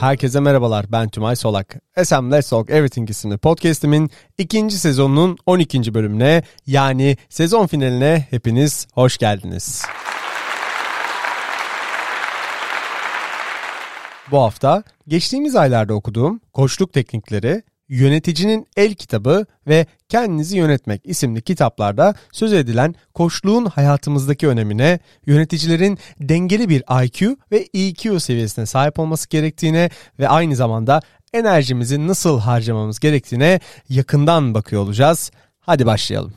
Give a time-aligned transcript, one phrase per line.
[0.00, 1.76] Herkese merhabalar ben Tümay Solak.
[2.04, 5.94] SM Let's Talk Everything isimli podcastimin ikinci sezonunun 12.
[5.94, 9.82] bölümüne yani sezon finaline hepiniz hoş geldiniz.
[14.30, 22.14] Bu hafta geçtiğimiz aylarda okuduğum koçluk teknikleri, Yöneticinin El Kitabı ve Kendinizi Yönetmek isimli kitaplarda
[22.32, 29.90] söz edilen koçluğun hayatımızdaki önemine, yöneticilerin dengeli bir IQ ve EQ seviyesine sahip olması gerektiğine
[30.18, 31.00] ve aynı zamanda
[31.32, 35.30] enerjimizi nasıl harcamamız gerektiğine yakından bakıyor olacağız.
[35.60, 36.32] Hadi başlayalım.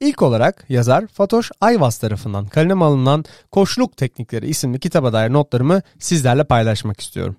[0.00, 6.44] İlk olarak yazar Fatoş Ayvaz tarafından kaleme alınan Koçluk Teknikleri isimli kitaba dair notlarımı sizlerle
[6.44, 7.36] paylaşmak istiyorum.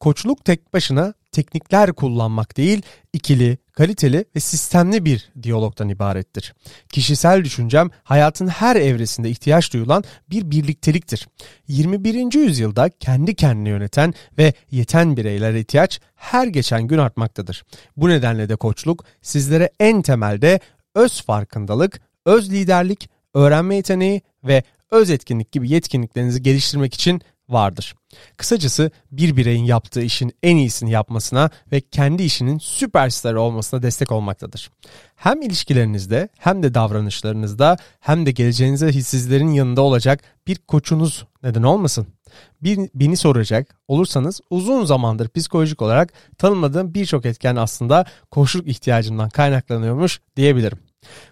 [0.00, 2.82] Koçluk tek başına teknikler kullanmak değil,
[3.12, 6.54] ikili, kaliteli ve sistemli bir diyalogdan ibarettir.
[6.88, 11.28] Kişisel düşüncem hayatın her evresinde ihtiyaç duyulan bir birlikteliktir.
[11.68, 12.34] 21.
[12.34, 17.64] yüzyılda kendi kendini yöneten ve yeten bireylere ihtiyaç her geçen gün artmaktadır.
[17.96, 20.60] Bu nedenle de koçluk sizlere en temelde
[20.94, 27.94] öz farkındalık, öz liderlik, öğrenme yeteneği ve öz etkinlik gibi yetkinliklerinizi geliştirmek için vardır.
[28.36, 34.70] Kısacası bir bireyin yaptığı işin en iyisini yapmasına ve kendi işinin süperstarı olmasına destek olmaktadır.
[35.16, 42.06] Hem ilişkilerinizde hem de davranışlarınızda hem de geleceğinize hissizlerin yanında olacak bir koçunuz neden olmasın?
[42.62, 50.20] Bir, beni soracak olursanız uzun zamandır psikolojik olarak tanımadığım birçok etken aslında koçluk ihtiyacından kaynaklanıyormuş
[50.36, 50.78] diyebilirim.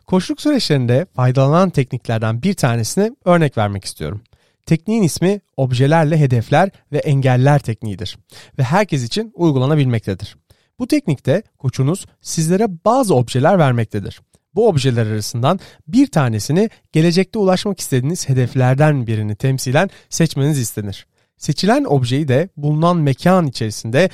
[0.06, 4.20] Koçluk süreçlerinde faydalanan tekniklerden bir tanesini örnek vermek istiyorum.
[4.66, 8.18] Tekniğin ismi objelerle hedefler ve engeller tekniğidir
[8.58, 10.36] ve herkes için uygulanabilmektedir.
[10.78, 14.20] Bu teknikte koçunuz sizlere bazı objeler vermektedir.
[14.54, 21.06] Bu objeler arasından bir tanesini gelecekte ulaşmak istediğiniz hedeflerden birini temsilen seçmeniz istenir.
[21.36, 24.10] Seçilen objeyi de bulunan mekan içerisinde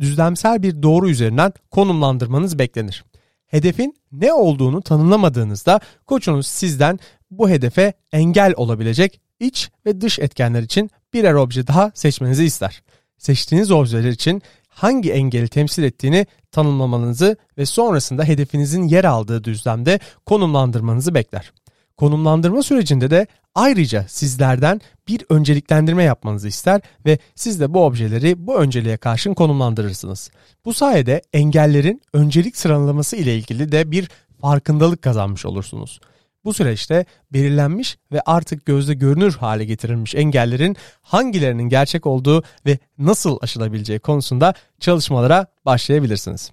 [0.00, 3.04] düzlemsel bir doğru üzerinden konumlandırmanız beklenir.
[3.46, 6.98] Hedefin ne olduğunu tanımlamadığınızda koçunuz sizden
[7.30, 12.82] bu hedefe engel olabilecek iç ve dış etkenler için birer obje daha seçmenizi ister.
[13.18, 21.14] Seçtiğiniz objeler için hangi engeli temsil ettiğini tanımlamanızı ve sonrasında hedefinizin yer aldığı düzlemde konumlandırmanızı
[21.14, 21.52] bekler.
[21.96, 28.56] Konumlandırma sürecinde de ayrıca sizlerden bir önceliklendirme yapmanızı ister ve siz de bu objeleri bu
[28.56, 30.30] önceliğe karşın konumlandırırsınız.
[30.64, 34.08] Bu sayede engellerin öncelik sıralaması ile ilgili de bir
[34.40, 36.00] farkındalık kazanmış olursunuz.
[36.44, 43.38] Bu süreçte belirlenmiş ve artık gözde görünür hale getirilmiş engellerin hangilerinin gerçek olduğu ve nasıl
[43.40, 46.52] aşılabileceği konusunda çalışmalara başlayabilirsiniz.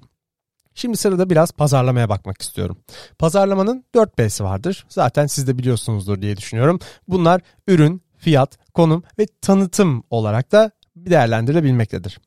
[0.75, 2.77] Şimdi sırada biraz pazarlamaya bakmak istiyorum.
[3.19, 4.85] Pazarlamanın 4 P'si vardır.
[4.89, 6.79] Zaten siz de biliyorsunuzdur diye düşünüyorum.
[7.07, 12.19] Bunlar ürün, fiyat, konum ve tanıtım olarak da değerlendirilebilmektedir.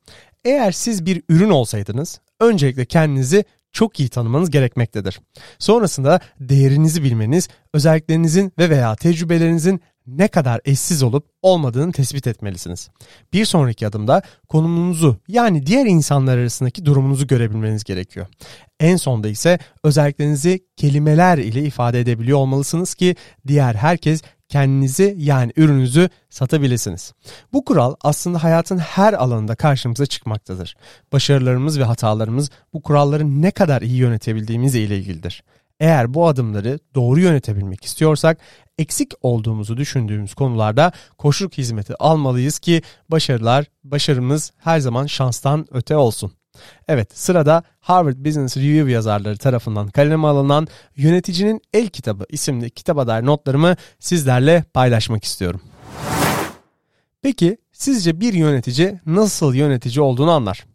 [0.44, 5.20] Eğer siz bir ürün olsaydınız öncelikle kendinizi çok iyi tanımanız gerekmektedir.
[5.58, 12.88] Sonrasında değerinizi bilmeniz, özelliklerinizin ve veya tecrübelerinizin ne kadar eşsiz olup olmadığını tespit etmelisiniz.
[13.32, 18.26] Bir sonraki adımda konumunuzu yani diğer insanlar arasındaki durumunuzu görebilmeniz gerekiyor.
[18.80, 26.08] En sonda ise özelliklerinizi kelimeler ile ifade edebiliyor olmalısınız ki diğer herkes kendinizi yani ürününüzü
[26.30, 27.12] satabilirsiniz.
[27.52, 30.76] Bu kural aslında hayatın her alanında karşımıza çıkmaktadır.
[31.12, 35.42] Başarılarımız ve hatalarımız bu kuralları ne kadar iyi yönetebildiğimizle ilgilidir.
[35.80, 38.38] Eğer bu adımları doğru yönetebilmek istiyorsak
[38.78, 46.32] eksik olduğumuzu düşündüğümüz konularda koşuluk hizmeti almalıyız ki başarılar, başarımız her zaman şanstan öte olsun.
[46.88, 53.26] Evet sırada Harvard Business Review yazarları tarafından kaleme alınan Yöneticinin El Kitabı isimli kitaba dair
[53.26, 55.60] notlarımı sizlerle paylaşmak istiyorum.
[57.22, 60.66] Peki sizce bir yönetici nasıl yönetici olduğunu anlar?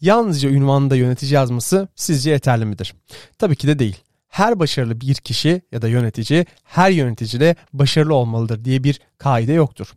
[0.00, 2.94] Yalnızca ünvanında yönetici yazması sizce yeterli midir?
[3.38, 4.05] Tabii ki de değil.
[4.36, 9.92] Her başarılı bir kişi ya da yönetici her yöneticide başarılı olmalıdır diye bir kaide yoktur.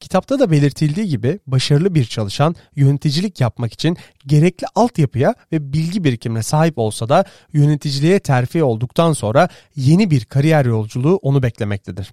[0.00, 3.96] Kitapta da belirtildiği gibi başarılı bir çalışan yöneticilik yapmak için
[4.26, 10.64] gerekli altyapıya ve bilgi birikimine sahip olsa da yöneticiliğe terfi olduktan sonra yeni bir kariyer
[10.64, 12.12] yolculuğu onu beklemektedir.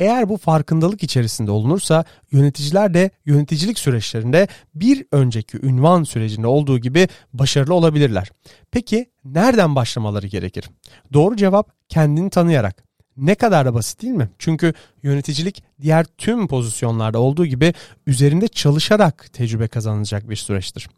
[0.00, 7.08] Eğer bu farkındalık içerisinde olunursa yöneticiler de yöneticilik süreçlerinde bir önceki ünvan sürecinde olduğu gibi
[7.32, 8.30] başarılı olabilirler.
[8.70, 10.70] Peki nereden başlamaları gerekir?
[11.12, 12.91] Doğru cevap kendini tanıyarak.
[13.16, 14.30] Ne kadar da basit değil mi?
[14.38, 17.74] Çünkü yöneticilik diğer tüm pozisyonlarda olduğu gibi
[18.06, 20.88] üzerinde çalışarak tecrübe kazanılacak bir süreçtir.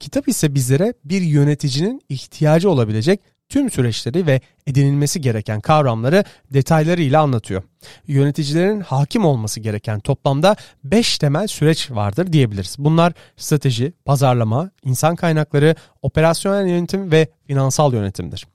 [0.00, 3.20] Kitap ise bizlere bir yöneticinin ihtiyacı olabilecek
[3.52, 7.62] tüm süreçleri ve edinilmesi gereken kavramları detaylarıyla anlatıyor.
[8.06, 12.76] Yöneticilerin hakim olması gereken toplamda 5 temel süreç vardır diyebiliriz.
[12.78, 18.46] Bunlar strateji, pazarlama, insan kaynakları, operasyonel yönetim ve finansal yönetimdir.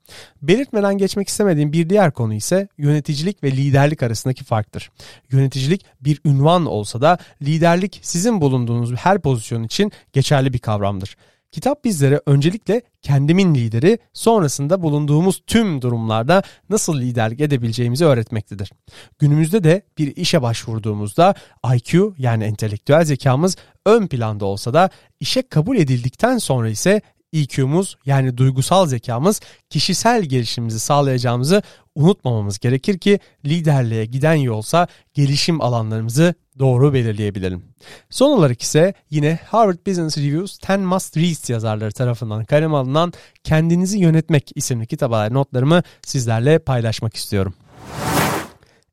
[0.42, 4.90] Belirtmeden geçmek istemediğim bir diğer konu ise yöneticilik ve liderlik arasındaki farktır.
[5.30, 11.16] Yöneticilik bir ünvan olsa da liderlik sizin bulunduğunuz her pozisyon için geçerli bir kavramdır.
[11.52, 18.72] Kitap bizlere öncelikle kendimin lideri, sonrasında bulunduğumuz tüm durumlarda nasıl liderlik edebileceğimizi öğretmektedir.
[19.18, 21.34] Günümüzde de bir işe başvurduğumuzda
[21.74, 23.56] IQ yani entelektüel zekamız
[23.86, 24.90] ön planda olsa da
[25.20, 27.00] işe kabul edildikten sonra ise
[27.32, 29.40] EQ'muz yani duygusal zekamız
[29.70, 31.62] kişisel gelişimimizi sağlayacağımızı
[31.94, 37.64] unutmamamız gerekir ki liderliğe giden yolsa gelişim alanlarımızı doğru belirleyebilelim.
[38.10, 43.12] Son olarak ise yine Harvard Business Reviews 10 Must Reads yazarları tarafından kaleme alınan
[43.44, 47.54] Kendinizi Yönetmek isimli kitaba notlarımı sizlerle paylaşmak istiyorum.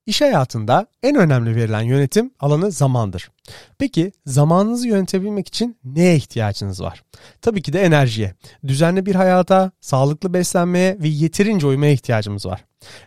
[0.06, 3.32] İş hayatında en önemli verilen yönetim alanı zamandır.
[3.78, 7.04] Peki zamanınızı yönetebilmek için neye ihtiyacınız var?
[7.42, 8.34] Tabii ki de enerjiye,
[8.68, 12.66] düzenli bir hayata, sağlıklı beslenmeye ve yeterince uyumaya ihtiyacımız var.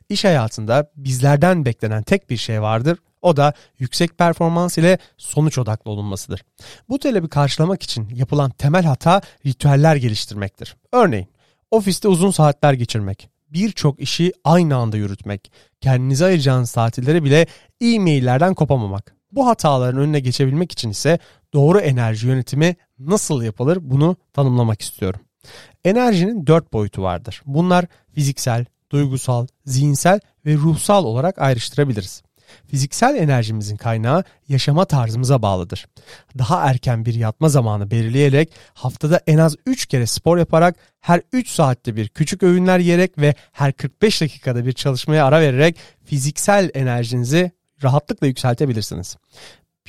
[0.09, 2.99] İş hayatında bizlerden beklenen tek bir şey vardır.
[3.23, 6.45] O da yüksek performans ile sonuç odaklı olunmasıdır.
[6.89, 10.77] Bu talebi karşılamak için yapılan temel hata ritüeller geliştirmektir.
[10.93, 11.29] Örneğin
[11.71, 17.47] ofiste uzun saatler geçirmek, birçok işi aynı anda yürütmek, kendinize ayıracağınız tatilleri bile
[17.81, 19.15] e-maillerden kopamamak.
[19.33, 21.19] Bu hataların önüne geçebilmek için ise
[21.55, 25.21] doğru enerji yönetimi nasıl yapılır bunu tanımlamak istiyorum.
[25.85, 27.43] Enerjinin dört boyutu vardır.
[27.47, 27.85] Bunlar
[28.15, 32.23] fiziksel, duygusal, zihinsel ve ruhsal olarak ayrıştırabiliriz.
[32.67, 35.87] Fiziksel enerjimizin kaynağı yaşama tarzımıza bağlıdır.
[36.39, 41.49] Daha erken bir yatma zamanı belirleyerek haftada en az 3 kere spor yaparak her 3
[41.49, 47.51] saatte bir küçük öğünler yiyerek ve her 45 dakikada bir çalışmaya ara vererek fiziksel enerjinizi
[47.83, 49.17] rahatlıkla yükseltebilirsiniz.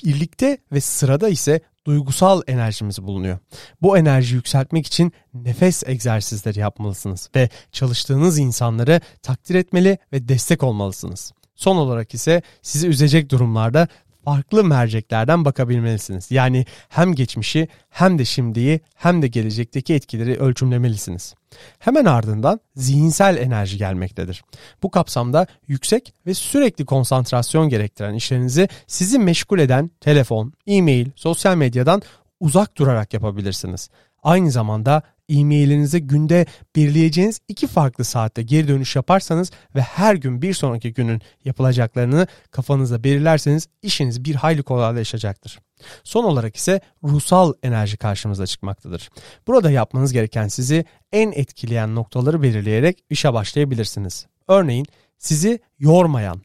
[0.03, 3.39] Birlikte ve sırada ise duygusal enerjimiz bulunuyor.
[3.81, 11.31] Bu enerjiyi yükseltmek için nefes egzersizleri yapmalısınız ve çalıştığınız insanları takdir etmeli ve destek olmalısınız.
[11.59, 13.88] Son olarak ise sizi üzecek durumlarda
[14.25, 16.31] farklı merceklerden bakabilmelisiniz.
[16.31, 21.35] Yani hem geçmişi hem de şimdiyi hem de gelecekteki etkileri ölçümlemelisiniz.
[21.79, 24.44] Hemen ardından zihinsel enerji gelmektedir.
[24.83, 32.01] Bu kapsamda yüksek ve sürekli konsantrasyon gerektiren işlerinizi sizi meşgul eden telefon, e-mail, sosyal medyadan
[32.39, 33.89] uzak durarak yapabilirsiniz.
[34.23, 36.46] Aynı zamanda e-mailinize günde
[36.76, 43.04] belirleyeceğiniz iki farklı saatte geri dönüş yaparsanız ve her gün bir sonraki günün yapılacaklarını kafanızda
[43.04, 45.60] belirlerseniz işiniz bir hayli kolaylaşacaktır.
[46.04, 49.10] Son olarak ise ruhsal enerji karşımıza çıkmaktadır.
[49.48, 54.26] Burada yapmanız gereken sizi en etkileyen noktaları belirleyerek işe başlayabilirsiniz.
[54.48, 54.86] Örneğin
[55.18, 56.42] sizi yormayan,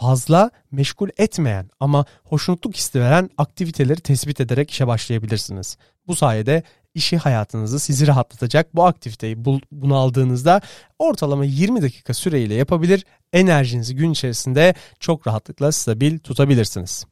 [0.00, 5.76] fazla meşgul etmeyen ama hoşnutluk hissi veren aktiviteleri tespit ederek işe başlayabilirsiniz.
[6.06, 6.62] Bu sayede
[6.94, 10.60] işi hayatınızı sizi rahatlatacak bu aktiviteyi bunu aldığınızda
[10.98, 13.04] ortalama 20 dakika süreyle yapabilir.
[13.32, 17.04] Enerjinizi gün içerisinde çok rahatlıkla stabil tutabilirsiniz.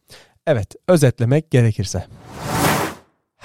[0.47, 2.05] Evet, özetlemek gerekirse.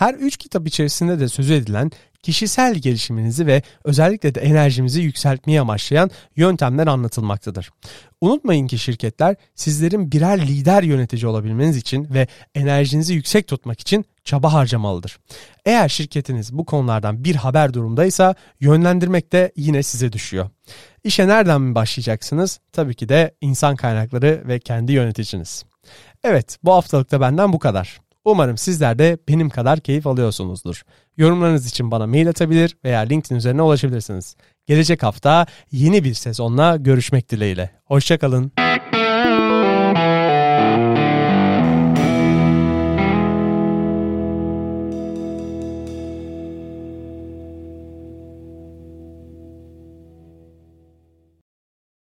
[0.02, 1.92] Her üç kitap içerisinde de sözü edilen
[2.24, 7.70] kişisel gelişiminizi ve özellikle de enerjimizi yükseltmeyi amaçlayan yöntemler anlatılmaktadır.
[8.22, 14.54] Unutmayın ki şirketler sizlerin birer lider yönetici olabilmeniz için ve enerjinizi yüksek tutmak için çaba
[14.54, 15.18] harcamalıdır.
[15.66, 20.50] Eğer şirketiniz bu konulardan bir haber durumdaysa yönlendirmek de yine size düşüyor.
[21.04, 22.60] İşe nereden mi başlayacaksınız?
[22.72, 25.66] Tabii ki de insan kaynakları ve kendi yöneticiniz.
[26.24, 28.02] Evet bu haftalıkta benden bu kadar.
[28.26, 30.82] Umarım sizler de benim kadar keyif alıyorsunuzdur.
[31.18, 34.36] Yorumlarınız için bana mail atabilir veya LinkedIn üzerine ulaşabilirsiniz.
[34.66, 37.72] Gelecek hafta yeni bir sezonla görüşmek dileğiyle.
[37.86, 38.52] Hoşçakalın.